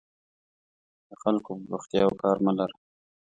[1.09, 2.75] د خلکو په بوختیاوو کار مه لره.